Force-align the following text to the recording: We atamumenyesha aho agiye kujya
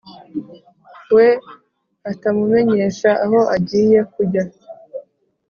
We 1.15 1.27
atamumenyesha 2.11 3.09
aho 3.25 3.39
agiye 3.55 3.99
kujya 4.13 4.43